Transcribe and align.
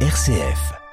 RCF. 0.00 0.85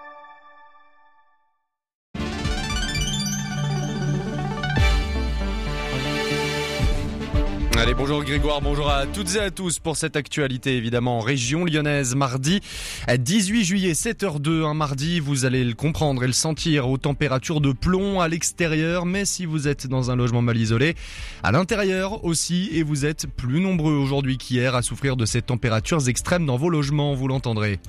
Allez, 7.84 7.96
bonjour 7.96 8.24
Grégoire, 8.24 8.62
bonjour 8.62 8.90
à 8.90 9.06
toutes 9.06 9.36
et 9.36 9.40
à 9.40 9.52
tous 9.52 9.78
pour 9.78 9.98
cette 9.98 10.16
actualité 10.16 10.78
évidemment 10.78 11.18
en 11.18 11.20
région 11.20 11.66
lyonnaise. 11.66 12.16
Mardi 12.16 12.62
18 13.14 13.66
juillet 13.66 13.92
7h02, 13.92 14.64
un 14.64 14.74
mardi, 14.74 15.20
vous 15.20 15.44
allez 15.44 15.66
le 15.66 15.74
comprendre 15.74 16.24
et 16.24 16.28
le 16.28 16.32
sentir 16.32 16.88
aux 16.88 16.98
températures 16.98 17.60
de 17.60 17.74
plomb 17.74 18.22
à 18.22 18.30
l'extérieur, 18.30 19.06
mais 19.06 19.26
si 19.26 19.46
vous 19.46 19.68
êtes 19.68 19.88
dans 19.88 20.12
un 20.12 20.16
logement 20.16 20.42
mal 20.42 20.56
isolé, 20.56 20.96
à 21.44 21.52
l'intérieur 21.52 22.24
aussi, 22.24 22.70
et 22.72 22.84
vous 22.84 23.06
êtes 23.06 23.28
plus 23.28 23.60
nombreux 23.60 23.96
aujourd'hui 23.96 24.38
qu'hier 24.38 24.76
à 24.76 24.82
souffrir 24.82 25.18
de 25.18 25.26
ces 25.26 25.42
températures 25.42 26.08
extrêmes 26.08 26.46
dans 26.46 26.56
vos 26.56 26.70
logements, 26.70 27.16
vous 27.16 27.28
l'entendrez. 27.28 27.82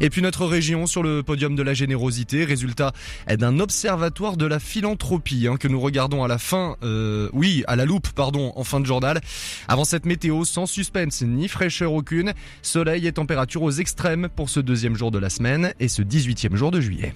Et 0.00 0.10
puis 0.10 0.22
notre 0.22 0.44
région 0.44 0.88
sur 0.88 1.04
le 1.04 1.22
podium 1.22 1.54
de 1.54 1.62
la 1.62 1.72
générosité, 1.72 2.44
résultat 2.44 2.90
d'un 3.28 3.60
observatoire 3.60 4.36
de 4.36 4.46
la 4.46 4.58
philanthropie 4.58 5.46
hein, 5.48 5.56
que 5.56 5.68
nous 5.68 5.78
regardons 5.78 6.24
à 6.24 6.28
la 6.28 6.38
fin, 6.38 6.74
euh, 6.82 7.28
oui, 7.32 7.62
à 7.68 7.76
la 7.76 7.84
loupe, 7.84 8.08
pardon, 8.08 8.52
en 8.56 8.64
fin 8.64 8.80
de 8.80 8.86
journal. 8.86 9.20
Avant 9.68 9.84
cette 9.84 10.06
météo, 10.06 10.44
sans 10.44 10.66
suspense 10.66 11.22
ni 11.22 11.48
fraîcheur 11.48 11.92
aucune, 11.92 12.32
soleil 12.62 13.06
et 13.06 13.12
température 13.12 13.62
aux 13.62 13.70
extrêmes 13.70 14.28
pour 14.34 14.48
ce 14.50 14.60
deuxième 14.60 14.96
jour 14.96 15.10
de 15.10 15.18
la 15.18 15.30
semaine 15.30 15.72
et 15.80 15.88
ce 15.88 16.02
18e 16.02 16.56
jour 16.56 16.70
de 16.70 16.80
juillet. 16.80 17.14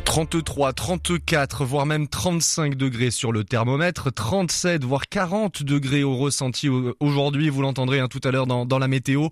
33, 0.00 0.72
34, 0.72 1.66
voire 1.66 1.84
même 1.84 2.08
35 2.08 2.76
degrés 2.76 3.10
sur 3.10 3.30
le 3.30 3.44
thermomètre, 3.44 4.10
37, 4.10 4.84
voire 4.84 5.06
40 5.06 5.62
degrés 5.62 6.02
au 6.02 6.16
ressenti 6.16 6.68
aujourd'hui, 6.98 7.50
vous 7.50 7.60
l'entendrez 7.60 8.00
hein, 8.00 8.08
tout 8.08 8.20
à 8.24 8.30
l'heure 8.30 8.46
dans, 8.46 8.78
la 8.78 8.88
météo. 8.88 9.28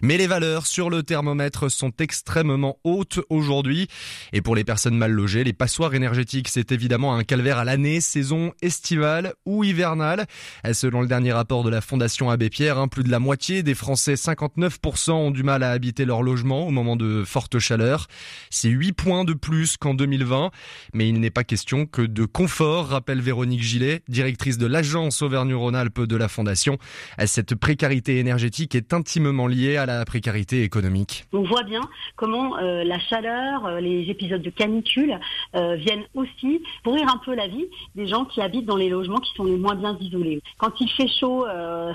Mais 0.00 0.16
les 0.16 0.26
valeurs 0.26 0.66
sur 0.66 0.88
le 0.88 1.02
thermomètre 1.02 1.70
sont 1.70 1.92
extrêmement 1.98 2.78
hautes 2.84 3.20
aujourd'hui. 3.28 3.88
Et 4.32 4.40
pour 4.40 4.56
les 4.56 4.64
personnes 4.64 4.96
mal 4.96 5.12
logées, 5.12 5.44
les 5.44 5.52
passoires 5.52 5.94
énergétiques, 5.94 6.48
c'est 6.48 6.72
évidemment 6.72 7.14
un 7.14 7.22
calvaire 7.22 7.58
à 7.58 7.64
l'année, 7.64 8.00
saison 8.00 8.52
estivale 8.62 9.34
ou 9.44 9.62
hivernale. 9.62 10.26
Selon 10.72 11.02
le 11.02 11.06
dernier 11.06 11.32
rapport 11.32 11.64
de 11.64 11.70
la 11.70 11.82
Fondation 11.82 12.30
Abbé 12.30 12.48
Pierre, 12.48 12.78
hein, 12.78 12.88
plus 12.88 13.04
de 13.04 13.10
la 13.10 13.18
moitié 13.18 13.62
des 13.62 13.74
Français, 13.74 14.14
59%, 14.14 15.10
ont 15.10 15.30
du 15.30 15.42
mal 15.42 15.62
à 15.62 15.70
habiter 15.70 16.06
leur 16.06 16.22
logement 16.22 16.66
au 16.66 16.70
moment 16.70 16.96
de 16.96 17.24
forte 17.26 17.58
chaleur. 17.58 18.06
C'est 18.48 18.70
8 18.70 18.92
points 18.92 19.24
de 19.24 19.34
plus 19.34 19.76
qu'en 19.76 19.97
2020. 19.98 20.50
Mais 20.94 21.08
il 21.08 21.20
n'est 21.20 21.30
pas 21.30 21.44
question 21.44 21.84
que 21.84 22.00
de 22.00 22.24
confort, 22.24 22.86
rappelle 22.86 23.20
Véronique 23.20 23.62
Gillet, 23.62 24.00
directrice 24.08 24.56
de 24.56 24.66
l'agence 24.66 25.20
Auvergne-Rhône-Alpes 25.20 26.00
de 26.00 26.16
la 26.16 26.28
Fondation. 26.28 26.78
Cette 27.26 27.54
précarité 27.54 28.18
énergétique 28.18 28.74
est 28.74 28.94
intimement 28.94 29.46
liée 29.46 29.76
à 29.76 29.84
la 29.84 30.04
précarité 30.06 30.62
économique. 30.62 31.26
On 31.32 31.42
voit 31.42 31.64
bien 31.64 31.82
comment 32.16 32.56
euh, 32.58 32.84
la 32.84 32.98
chaleur, 32.98 33.66
euh, 33.66 33.80
les 33.80 34.10
épisodes 34.10 34.42
de 34.42 34.50
canicule 34.50 35.18
euh, 35.54 35.74
viennent 35.76 36.04
aussi 36.14 36.62
pourrir 36.82 37.08
un 37.08 37.18
peu 37.18 37.34
la 37.34 37.48
vie 37.48 37.66
des 37.94 38.06
gens 38.06 38.24
qui 38.24 38.40
habitent 38.40 38.66
dans 38.66 38.76
les 38.76 38.88
logements 38.88 39.18
qui 39.18 39.32
sont 39.34 39.44
les 39.44 39.56
moins 39.56 39.74
bien 39.74 39.96
isolés. 40.00 40.40
Quand 40.58 40.72
il 40.80 40.90
fait 40.90 41.08
chaud, 41.08 41.46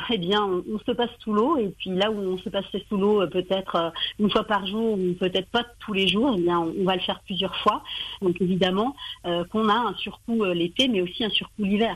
eh 0.09 0.17
bien, 0.17 0.43
on, 0.43 0.79
se 0.85 0.91
passe 0.91 1.09
sous 1.19 1.33
l'eau 1.33 1.57
et 1.57 1.73
puis 1.77 1.91
là 1.91 2.11
où 2.11 2.19
on 2.19 2.38
se 2.38 2.49
passe 2.49 2.65
sous 2.89 2.97
l'eau 2.97 3.25
peut-être 3.27 3.93
une 4.19 4.29
fois 4.29 4.43
par 4.43 4.65
jour 4.65 4.93
ou 4.93 5.13
peut-être 5.19 5.49
pas 5.49 5.63
tous 5.79 5.93
les 5.93 6.07
jours, 6.07 6.35
eh 6.38 6.41
bien, 6.41 6.59
on 6.59 6.83
va 6.83 6.95
le 6.95 7.01
faire 7.01 7.21
plusieurs 7.25 7.55
fois. 7.57 7.83
Donc 8.22 8.41
évidemment 8.41 8.95
euh, 9.25 9.44
qu'on 9.45 9.69
a 9.69 9.73
un 9.73 9.94
surcoût 9.95 10.44
euh, 10.44 10.53
l'été, 10.53 10.88
mais 10.88 11.02
aussi 11.02 11.23
un 11.23 11.30
surcoût 11.30 11.63
l'hiver. 11.63 11.95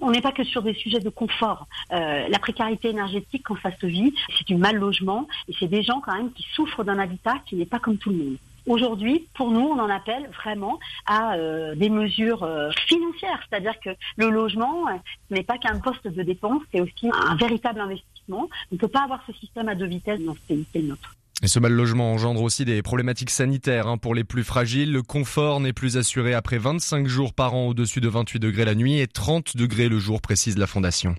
On 0.00 0.10
n'est 0.10 0.20
pas 0.20 0.32
que 0.32 0.44
sur 0.44 0.62
des 0.62 0.74
sujets 0.74 1.00
de 1.00 1.10
confort. 1.10 1.66
Euh, 1.92 2.28
la 2.28 2.38
précarité 2.38 2.88
énergétique, 2.88 3.42
quand 3.44 3.56
ça 3.62 3.70
se 3.80 3.86
vit, 3.86 4.14
c'est 4.36 4.46
du 4.46 4.56
mal 4.56 4.76
logement 4.76 5.26
et 5.48 5.54
c'est 5.58 5.68
des 5.68 5.82
gens 5.82 6.00
quand 6.00 6.14
même 6.14 6.32
qui 6.32 6.44
souffrent 6.54 6.84
d'un 6.84 6.98
habitat 6.98 7.36
qui 7.46 7.56
n'est 7.56 7.66
pas 7.66 7.78
comme 7.78 7.98
tout 7.98 8.10
le 8.10 8.16
monde. 8.16 8.36
Aujourd'hui, 8.66 9.26
pour 9.34 9.50
nous, 9.50 9.60
on 9.60 9.78
en 9.78 9.88
appelle 9.88 10.28
vraiment 10.42 10.78
à 11.06 11.38
des 11.74 11.88
mesures 11.88 12.46
financières, 12.86 13.40
c'est-à-dire 13.48 13.80
que 13.80 13.88
le 14.18 14.28
logement 14.28 14.84
n'est 15.30 15.42
pas 15.42 15.56
qu'un 15.56 15.78
poste 15.78 16.06
de 16.06 16.22
dépense, 16.22 16.60
c'est 16.70 16.82
aussi 16.82 17.08
un 17.10 17.34
véritable 17.36 17.80
investissement. 17.80 18.46
On 18.70 18.74
ne 18.74 18.78
peut 18.78 18.88
pas 18.88 19.04
avoir 19.04 19.22
ce 19.26 19.32
système 19.32 19.70
à 19.70 19.74
deux 19.74 19.86
vitesses 19.86 20.20
dans 20.20 20.34
ce 20.34 20.40
pays, 20.40 20.66
le 20.74 20.82
nôtre. 20.82 21.16
Et 21.40 21.46
ce 21.46 21.60
mal 21.60 21.72
logement 21.72 22.12
engendre 22.12 22.42
aussi 22.42 22.64
des 22.64 22.82
problématiques 22.82 23.30
sanitaires 23.30 23.86
hein, 23.86 23.96
pour 23.96 24.12
les 24.12 24.24
plus 24.24 24.42
fragiles. 24.42 24.90
Le 24.90 25.02
confort 25.02 25.60
n'est 25.60 25.72
plus 25.72 25.96
assuré 25.96 26.34
après 26.34 26.58
25 26.58 27.06
jours 27.06 27.32
par 27.32 27.54
an 27.54 27.68
au-dessus 27.68 28.00
de 28.00 28.08
28 28.08 28.40
degrés 28.40 28.64
la 28.64 28.74
nuit 28.74 28.98
et 28.98 29.06
30 29.06 29.56
degrés 29.56 29.88
le 29.88 30.00
jour, 30.00 30.20
précise 30.20 30.58
la 30.58 30.66
Fondation. 30.66 31.14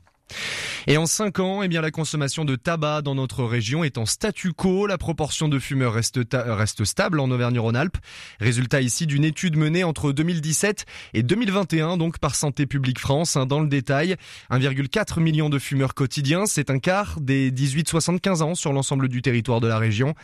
Et 0.88 0.98
en 0.98 1.06
5 1.06 1.40
ans, 1.40 1.64
eh 1.64 1.68
bien, 1.68 1.82
la 1.82 1.92
consommation 1.92 2.46
de 2.46 2.56
tabac 2.56 3.02
dans 3.02 3.16
notre 3.16 3.44
région 3.44 3.84
est 3.84 3.98
en 3.98 4.06
statu 4.06 4.54
quo. 4.54 4.88
La 4.88 4.98
proportion 4.98 5.48
de 5.48 5.60
fumeurs 5.60 5.94
reste, 5.94 6.84
stable 6.84 7.20
en 7.20 7.30
Auvergne-Rhône-Alpes. 7.32 7.98
Résultat 8.40 8.82
ici 8.82 9.06
d'une 9.06 9.24
étude 9.24 9.58
menée 9.58 9.84
entre 9.84 10.12
2017 10.12 10.86
et 11.14 11.24
2021, 11.24 11.98
donc 11.98 12.20
par 12.20 12.36
Santé 12.36 12.66
publique 12.66 13.00
France. 13.00 13.36
Hein, 13.36 13.46
dans 13.46 13.60
le 13.60 13.68
détail, 13.68 14.16
1,4 14.52 15.20
million 15.20 15.50
de 15.50 15.60
fumeurs 15.60 15.94
quotidiens, 15.94 16.46
c'est 16.46 16.70
un 16.70 16.80
quart 16.80 17.20
des 17.20 17.52
18-75 17.52 18.42
ans 18.42 18.56
sur 18.56 18.74
l'ensemble 18.74 19.10
du 19.10 19.22
territoire 19.22 19.60
de 19.60 19.68
la 19.68 19.78
région. 19.78 20.16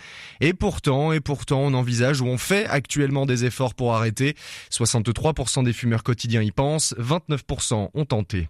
Et 0.41 0.53
pourtant, 0.53 1.11
et 1.11 1.19
pourtant, 1.19 1.61
on 1.61 1.73
envisage 1.73 2.21
ou 2.21 2.27
on 2.27 2.37
fait 2.37 2.65
actuellement 2.65 3.25
des 3.25 3.45
efforts 3.45 3.75
pour 3.75 3.93
arrêter. 3.93 4.35
63% 4.71 5.63
des 5.63 5.73
fumeurs 5.73 6.03
quotidiens 6.03 6.41
y 6.41 6.51
pensent, 6.51 6.95
29% 6.99 7.89
ont 7.93 8.05
tenté. 8.05 8.47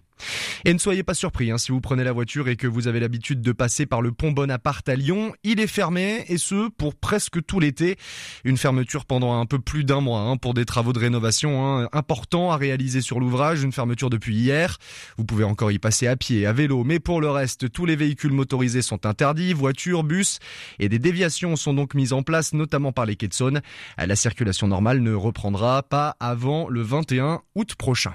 Et 0.64 0.72
ne 0.72 0.78
soyez 0.78 1.02
pas 1.02 1.14
surpris 1.14 1.50
hein, 1.50 1.58
si 1.58 1.72
vous 1.72 1.80
prenez 1.80 2.04
la 2.04 2.12
voiture 2.12 2.48
et 2.48 2.56
que 2.56 2.66
vous 2.66 2.88
avez 2.88 3.00
l'habitude 3.00 3.40
de 3.40 3.52
passer 3.52 3.86
par 3.86 4.02
le 4.02 4.12
pont 4.12 4.32
Bonaparte 4.32 4.88
à 4.88 4.96
Lyon. 4.96 5.32
Il 5.44 5.60
est 5.60 5.66
fermé 5.66 6.24
et 6.28 6.38
ce 6.38 6.68
pour 6.70 6.94
presque 6.94 7.44
tout 7.44 7.60
l'été. 7.60 7.96
Une 8.44 8.56
fermeture 8.56 9.04
pendant 9.04 9.38
un 9.40 9.46
peu 9.46 9.58
plus 9.58 9.84
d'un 9.84 10.00
mois 10.00 10.20
hein, 10.20 10.36
pour 10.36 10.54
des 10.54 10.64
travaux 10.64 10.92
de 10.92 10.98
rénovation 10.98 11.64
hein, 11.64 11.88
importants 11.92 12.50
à 12.50 12.56
réaliser 12.56 13.00
sur 13.00 13.20
l'ouvrage. 13.20 13.62
Une 13.62 13.72
fermeture 13.72 14.10
depuis 14.10 14.36
hier. 14.36 14.78
Vous 15.18 15.24
pouvez 15.24 15.44
encore 15.44 15.70
y 15.70 15.78
passer 15.78 16.06
à 16.06 16.16
pied, 16.16 16.46
à 16.46 16.52
vélo, 16.52 16.84
mais 16.84 17.00
pour 17.00 17.20
le 17.20 17.30
reste, 17.30 17.70
tous 17.70 17.86
les 17.86 17.96
véhicules 17.96 18.32
motorisés 18.32 18.82
sont 18.82 19.06
interdits, 19.06 19.52
voitures, 19.52 20.04
bus 20.04 20.38
et 20.78 20.88
des 20.88 20.98
déviations 20.98 21.56
sont 21.56 21.74
donc 21.74 21.94
mises 21.94 22.12
en 22.12 22.22
place, 22.22 22.52
notamment 22.52 22.92
par 22.92 23.06
les 23.06 23.16
quais 23.16 23.28
de 23.28 23.34
Saône. 23.34 23.60
La 23.98 24.16
circulation 24.16 24.68
normale 24.68 25.00
ne 25.00 25.14
reprendra 25.14 25.82
pas 25.82 26.16
avant 26.20 26.68
le 26.68 26.82
21 26.82 27.42
août 27.54 27.74
prochain. 27.74 28.12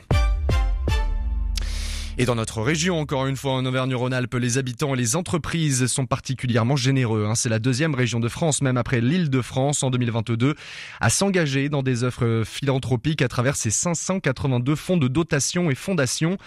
Et 2.17 2.25
dans 2.25 2.35
notre 2.35 2.61
région, 2.61 2.99
encore 2.99 3.25
une 3.25 3.37
fois 3.37 3.53
en 3.53 3.65
Auvergne-Rhône-Alpes, 3.65 4.35
les 4.35 4.57
habitants 4.57 4.93
et 4.93 4.97
les 4.97 5.15
entreprises 5.15 5.87
sont 5.87 6.05
particulièrement 6.05 6.75
généreux. 6.75 7.25
Hein. 7.25 7.35
C'est 7.35 7.47
la 7.47 7.57
deuxième 7.57 7.95
région 7.95 8.19
de 8.19 8.27
France, 8.27 8.61
même 8.61 8.75
après 8.75 8.99
l'île 8.99 9.29
de 9.29 9.41
France 9.41 9.81
en 9.81 9.89
2022, 9.89 10.55
à 10.99 11.09
s'engager 11.09 11.69
dans 11.69 11.83
des 11.83 12.03
œuvres 12.03 12.43
philanthropiques 12.45 13.21
à 13.21 13.29
travers 13.29 13.55
ses 13.55 13.69
582 13.69 14.75
fonds 14.75 14.97
de 14.97 15.07
dotation 15.07 15.71
et 15.71 15.75
fondations. 15.75 16.37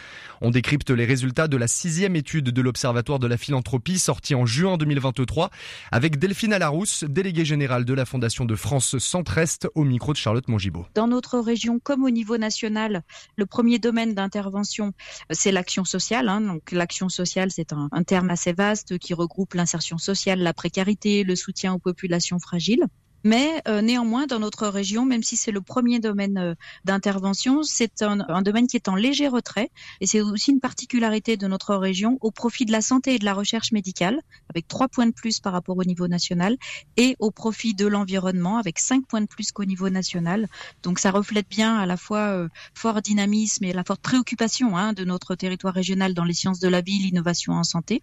On 0.42 0.50
décrypte 0.50 0.90
les 0.90 1.06
résultats 1.06 1.48
de 1.48 1.56
la 1.56 1.66
sixième 1.66 2.14
étude 2.14 2.50
de 2.50 2.62
l'Observatoire 2.62 3.18
de 3.18 3.26
la 3.26 3.38
philanthropie 3.38 3.98
sortie 3.98 4.34
en 4.34 4.44
juin 4.44 4.76
2023 4.76 5.48
avec 5.90 6.18
Delphine 6.18 6.52
Alarousse, 6.52 7.04
déléguée 7.04 7.46
générale 7.46 7.86
de 7.86 7.94
la 7.94 8.04
Fondation 8.04 8.44
de 8.44 8.54
France 8.54 8.98
Centre-Est 8.98 9.66
au 9.74 9.84
micro 9.84 10.12
de 10.12 10.18
Charlotte 10.18 10.46
Mongibaud. 10.46 10.86
Dans 10.94 11.08
notre 11.08 11.38
région 11.38 11.78
comme 11.82 12.04
au 12.04 12.10
niveau 12.10 12.36
national, 12.36 13.02
le 13.36 13.46
premier 13.46 13.78
domaine 13.78 14.14
d'intervention, 14.14 14.92
c'est 15.30 15.53
l'action 15.54 15.84
sociale. 15.84 16.28
Hein. 16.28 16.42
Donc 16.42 16.70
l'action 16.72 17.08
sociale, 17.08 17.50
c'est 17.50 17.72
un, 17.72 17.88
un, 17.90 18.02
terme 18.02 18.28
assez 18.30 18.52
vaste 18.52 18.98
qui 18.98 19.14
regroupe 19.14 19.54
l'insertion 19.54 19.96
sociale, 19.96 20.40
la 20.40 20.52
précarité, 20.52 21.24
le 21.24 21.36
soutien 21.36 21.72
aux 21.72 21.78
populations 21.78 22.38
fragiles. 22.38 22.84
Mais 23.24 23.62
euh, 23.66 23.80
néanmoins, 23.80 24.26
dans 24.26 24.38
notre 24.38 24.68
région, 24.68 25.06
même 25.06 25.22
si 25.22 25.36
c'est 25.36 25.50
le 25.50 25.60
premier 25.60 25.98
domaine 25.98 26.38
euh, 26.38 26.54
d'intervention, 26.84 27.62
c'est 27.62 28.02
un, 28.02 28.20
un, 28.28 28.42
domaine 28.42 28.66
qui 28.66 28.76
est 28.76 28.88
en 28.88 28.94
léger 28.94 29.28
retrait. 29.28 29.70
Et 30.00 30.06
c'est 30.06 30.20
aussi 30.20 30.50
une 30.50 30.60
particularité 30.60 31.36
de 31.36 31.46
notre 31.46 31.74
région 31.74 32.18
au 32.20 32.30
profit 32.30 32.66
de 32.66 32.72
la 32.72 32.82
santé 32.82 33.14
et 33.14 33.18
de 33.18 33.24
la 33.24 33.34
recherche 33.34 33.72
médicale, 33.72 34.20
avec 34.50 34.68
trois 34.68 34.88
points 34.88 35.06
de 35.06 35.12
plus 35.12 35.40
par 35.40 35.52
rapport 35.52 35.76
au 35.76 35.84
niveau 35.84 36.06
national, 36.06 36.56
et 36.96 37.16
au 37.18 37.30
profit 37.30 37.74
de 37.74 37.86
l'environnement, 37.86 38.58
avec 38.58 38.78
cinq 38.78 39.06
points 39.06 39.22
de 39.22 39.26
plus 39.26 39.52
qu'au 39.52 39.64
niveau 39.64 39.88
national. 39.88 40.46
Donc 40.82 40.98
ça 40.98 41.10
reflète 41.10 41.48
bien 41.48 41.76
à 41.78 41.86
la 41.86 41.96
fois 41.96 42.28
euh, 42.28 42.48
fort 42.74 43.00
dynamisme 43.00 43.64
et 43.64 43.72
la 43.72 43.84
forte 43.84 44.02
préoccupation 44.02 44.76
hein, 44.76 44.92
de 44.92 45.04
notre 45.04 45.34
territoire 45.34 45.74
régional 45.74 46.14
dans 46.14 46.24
les 46.24 46.34
sciences 46.34 46.60
de 46.60 46.68
la 46.68 46.80
vie, 46.80 46.98
l'innovation 46.98 47.54
en 47.54 47.64
santé. 47.64 48.02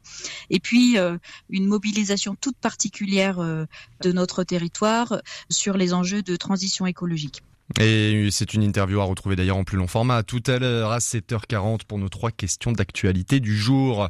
Et 0.50 0.59
puis 0.59 0.97
euh, 0.97 1.18
une 1.50 1.68
mobilisation 1.68 2.35
toute 2.39 2.57
particulière 2.57 3.39
euh, 3.39 3.65
de 4.01 4.12
notre 4.12 4.44
territoire 4.44 5.10
sur 5.49 5.77
les 5.77 5.93
enjeux 5.93 6.21
de 6.21 6.35
transition 6.35 6.85
écologique. 6.85 7.41
Et 7.79 8.27
c'est 8.31 8.53
une 8.53 8.63
interview 8.63 9.00
à 9.00 9.06
retrouver 9.06 9.35
d'ailleurs 9.35 9.57
en 9.57 9.63
plus 9.63 9.77
long 9.77 9.88
format 9.88 10.23
tout 10.23 10.44
à 10.47 10.59
l'heure 10.59 10.91
à 10.91 11.00
7h40 11.00 11.81
pour 11.88 11.97
nos 11.97 12.09
trois 12.09 12.31
questions 12.31 12.71
d'actualité 12.71 13.39
du 13.39 13.57
jour. 13.57 14.09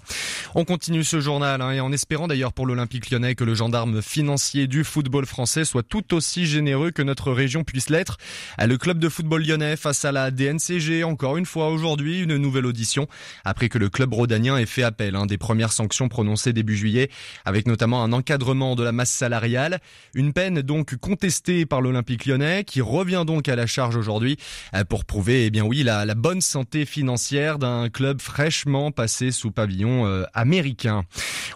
On 0.55 0.65
continue 0.65 1.03
ce 1.03 1.19
journal 1.19 1.61
hein, 1.61 1.71
et 1.71 1.79
en 1.79 1.91
espérant 1.91 2.27
d'ailleurs 2.27 2.53
pour 2.53 2.65
l'Olympique 2.65 3.11
lyonnais 3.11 3.35
que 3.35 3.43
le 3.43 3.53
gendarme 3.53 4.01
financier 4.01 4.67
du 4.67 4.83
football 4.83 5.25
français 5.25 5.65
soit 5.65 5.83
tout 5.83 6.13
aussi 6.13 6.45
généreux 6.45 6.91
que 6.91 7.01
notre 7.01 7.31
région 7.31 7.63
puisse 7.63 7.89
l'être. 7.89 8.17
Le 8.59 8.77
club 8.77 8.99
de 8.99 9.09
football 9.09 9.45
lyonnais 9.45 9.75
face 9.75 10.05
à 10.05 10.11
la 10.11 10.31
DNCG, 10.31 11.03
encore 11.03 11.37
une 11.37 11.45
fois 11.45 11.69
aujourd'hui, 11.69 12.21
une 12.21 12.37
nouvelle 12.37 12.65
audition 12.65 13.07
après 13.45 13.69
que 13.69 13.77
le 13.77 13.89
club 13.89 14.13
rhodanien 14.13 14.57
ait 14.57 14.65
fait 14.65 14.83
appel 14.83 15.15
hein, 15.15 15.25
des 15.25 15.37
premières 15.37 15.71
sanctions 15.71 16.09
prononcées 16.09 16.53
début 16.53 16.75
juillet 16.75 17.09
avec 17.45 17.67
notamment 17.67 18.03
un 18.03 18.13
encadrement 18.13 18.75
de 18.75 18.83
la 18.83 18.91
masse 18.91 19.11
salariale. 19.11 19.79
Une 20.15 20.33
peine 20.33 20.61
donc 20.61 20.95
contestée 20.95 21.65
par 21.65 21.81
l'Olympique 21.81 22.25
lyonnais 22.25 22.63
qui 22.63 22.81
revient 22.81 23.23
donc 23.25 23.47
la 23.55 23.67
charge 23.67 23.95
aujourd'hui 23.95 24.37
euh, 24.73 24.83
pour 24.83 25.05
prouver, 25.05 25.45
eh 25.45 25.49
bien 25.49 25.63
oui, 25.63 25.83
la, 25.83 26.05
la 26.05 26.15
bonne 26.15 26.41
santé 26.41 26.85
financière 26.85 27.59
d'un 27.59 27.89
club 27.89 28.21
fraîchement 28.21 28.91
passé 28.91 29.31
sous 29.31 29.51
pavillon 29.51 30.05
euh, 30.05 30.23
américain. 30.33 31.03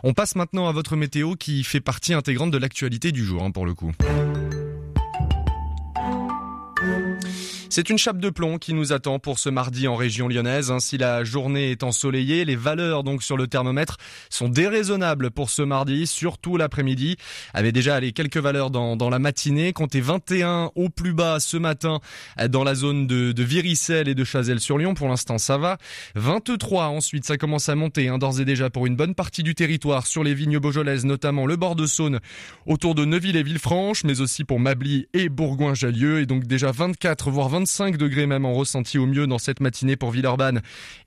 On 0.03 0.13
passe 0.13 0.36
maintenant 0.36 0.68
à 0.68 0.71
votre 0.71 0.95
météo 0.95 1.36
qui 1.36 1.63
fait 1.63 1.81
partie 1.81 2.13
intégrante 2.13 2.51
de 2.51 2.57
l'actualité 2.57 3.12
du 3.12 3.24
jour, 3.24 3.44
hein, 3.44 3.51
pour 3.51 3.65
le 3.65 3.74
coup. 3.74 3.92
C'est 7.75 7.89
une 7.89 7.98
chape 7.98 8.19
de 8.19 8.30
plomb 8.30 8.57
qui 8.57 8.74
nous 8.74 8.94
attend 8.94 9.19
pour 9.19 9.38
ce 9.38 9.50
mardi 9.50 9.89
en 9.89 9.98
région 9.98 10.30
lyonnaise. 10.30 10.72
Si 10.80 10.98
la 10.98 11.25
journée 11.25 11.72
est 11.72 11.83
ensoleillée, 11.83 12.45
les 12.45 12.56
valeurs 12.56 13.04
donc 13.04 13.22
sur 13.22 13.36
le 13.36 13.48
thermomètre 13.48 13.98
sont 14.30 14.48
déraisonnables 14.48 15.30
pour 15.30 15.50
ce 15.50 15.62
mardi, 15.62 16.07
surtout 16.07 16.56
l'après-midi. 16.56 17.18
Avait 17.54 17.74
déjà 17.74 17.95
allé 17.95 18.13
quelques 18.13 18.38
valeurs 18.38 18.69
dans, 18.69 18.95
dans 18.95 19.10
la 19.10 19.19
matinée. 19.19 19.74
Comptez 19.74 20.00
21 20.00 20.72
au 20.75 20.88
plus 20.88 21.12
bas 21.12 21.42
ce 21.42 21.57
matin 21.57 22.00
dans 22.48 22.63
la 22.63 22.75
zone 22.75 23.07
de, 23.07 23.33
de 23.33 23.44
Viricelle 23.44 24.07
et 24.07 24.16
de 24.16 24.24
Chazelles-sur-Lyon. 24.24 24.94
Pour 24.94 25.10
l'instant, 25.10 25.38
ça 25.38 25.57
va. 25.57 25.78
23 26.16 26.86
ensuite, 26.86 27.25
ça 27.25 27.36
commence 27.36 27.68
à 27.68 27.75
monter 27.75 28.07
hein, 28.07 28.19
d'ores 28.19 28.39
et 28.39 28.45
déjà 28.45 28.69
pour 28.69 28.86
une 28.86 28.95
bonne 28.95 29.16
partie 29.16 29.44
du 29.44 29.54
territoire 29.54 30.07
sur 30.07 30.24
les 30.24 30.33
vignes 30.33 30.60
beaujolaises, 30.60 31.04
notamment 31.04 31.45
le 31.45 31.57
bord 31.57 31.75
de 31.75 31.88
Saône 31.88 32.21
autour 32.68 32.95
de 32.95 33.04
Neuville 33.04 33.36
et 33.36 33.44
Villefranche, 33.44 34.06
mais 34.06 34.21
aussi 34.21 34.45
pour 34.45 34.62
Mably 34.62 35.10
et 35.13 35.28
Bourgoin-Jallieu. 35.28 36.21
Et 36.21 36.25
donc 36.25 36.45
déjà 36.45 36.71
24 36.71 37.31
voire 37.31 37.50
25 37.50 37.65
5 37.66 37.98
degrés 37.98 38.26
même 38.26 38.46
en 38.46 38.54
ressenti 38.54 38.98
au 38.98 39.06
mieux 39.06 39.28
dans 39.28 39.38
cette 39.38 39.60
matinée 39.60 39.96
pour 39.96 40.12
Villeurbanne 40.12 40.62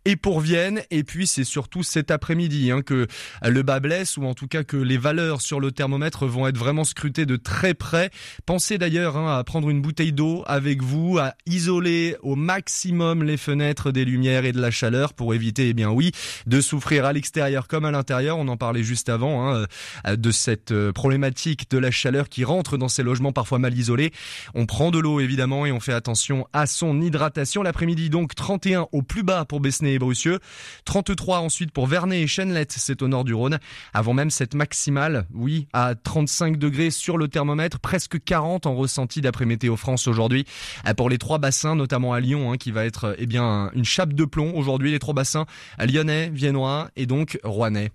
et 0.05 0.17
pour 0.17 0.41
Vienne. 0.41 0.83
Et 0.91 1.05
puis 1.05 1.27
c'est 1.27 1.45
surtout 1.45 1.83
cet 1.83 2.11
après-midi 2.11 2.71
hein, 2.71 2.83
que 2.83 3.07
le 3.45 3.63
bas 3.63 3.81
blesse 3.81 4.17
ou 4.17 4.25
en 4.25 4.35
tout 4.35 4.49
cas 4.49 4.65
que 4.65 4.77
les 4.77 4.99
valeurs 4.99 5.41
sur 5.41 5.61
le 5.61 5.73
thermomètre 5.73 6.27
vont 6.27 6.47
être 6.47 6.59
vraiment 6.59 6.85
scrutées 6.85 7.27
de 7.27 7.37
très 7.37 7.75
près. 7.75 8.11
Pensez 8.47 8.79
d'ailleurs 8.79 9.17
hein, 9.17 9.39
à 9.39 9.45
prendre 9.45 9.71
une 9.71 9.81
bouteille 9.81 10.13
d'eau 10.13 10.45
avec 10.47 10.83
vous, 10.83 11.19
à 11.19 11.35
isoler 11.47 12.17
au 12.23 12.37
maximum 12.37 13.23
les 13.23 13.37
fenêtres 13.37 13.93
des 13.93 14.05
lumières 14.05 14.45
et 14.45 14.53
de 14.53 14.61
la 14.61 14.71
chaleur 14.71 15.15
pour 15.15 15.35
éviter, 15.35 15.69
eh 15.69 15.75
bien 15.75 15.91
oui, 15.91 16.13
de 16.47 16.61
souffrir 16.61 17.05
à 17.05 17.13
l'extérieur 17.13 17.69
comme 17.69 17.85
à 17.85 17.91
l'intérieur. 17.91 18.39
On 18.39 18.49
en 18.49 18.57
parlait 18.57 18.83
juste 18.83 19.09
avant 19.09 19.47
hein, 19.47 19.67
euh, 20.07 20.17
de 20.17 20.31
cette 20.31 20.73
euh, 20.73 20.93
problématique 20.93 21.71
de 21.71 21.79
la 21.79 21.91
chaleur 21.91 22.29
qui 22.29 22.45
rentre 22.45 22.77
dans 22.77 22.89
ces 22.89 23.03
logements 23.03 23.33
parfois 23.33 23.59
mal 23.59 23.77
isolés. 23.77 24.13
On 24.55 24.67
prend 24.67 24.91
de 24.91 24.99
l'eau 24.99 25.21
évidemment 25.21 25.67
et 25.67 25.73
on 25.73 25.81
fait 25.81 25.93
attention 25.93 26.47
à 26.53 26.67
son 26.67 27.00
hydratation. 27.00 27.62
L'après-midi 27.62 28.11
donc 28.11 28.35
31 28.35 28.89
au 28.93 29.03
plus 29.03 29.23
bas 29.23 29.45
pour 29.45 29.61
Besnay 29.61 29.95
et 29.95 29.99
Brucieux, 29.99 30.39
33 30.85 31.39
ensuite 31.41 31.73
pour 31.73 31.87
Vernet 31.87 32.23
et 32.23 32.27
Chenlette, 32.27 32.73
c'est 32.77 33.03
au 33.03 33.09
nord 33.09 33.25
du 33.25 33.35
Rhône, 33.35 33.59
avant 33.95 34.15
même 34.15 34.31
cette 34.31 34.55
maximale, 34.55 35.27
oui, 35.35 35.69
à 35.73 35.95
35 35.95 36.59
degrés 36.59 36.91
sur 36.91 37.19
le 37.19 37.29
thermomètre, 37.29 37.79
presque 37.81 38.23
40 38.23 38.67
en 38.67 38.75
ressenti 38.75 39.21
d'après 39.21 39.45
Météo 39.45 39.77
France 39.77 40.09
aujourd'hui, 40.09 40.45
euh, 40.87 40.95
pour 40.95 41.11
les 41.11 41.19
trois 41.19 41.39
bassins, 41.39 41.75
notamment 41.75 42.12
à 42.12 42.21
Lyon, 42.21 42.53
hein, 42.53 42.56
qui 42.56 42.71
va 42.71 42.85
être 42.85 43.15
eh 43.19 43.27
bien 43.27 43.71
une 43.75 43.85
chape 43.85 44.12
de 44.12 44.25
plomb 44.25 44.53
aujourd'hui, 44.56 44.91
les 44.91 44.99
trois 44.99 45.15
bassins 45.15 45.47
lyonnais, 45.79 46.31
viennois 46.31 46.91
et 46.97 47.06
donc 47.06 47.39
rouennais. 47.45 47.91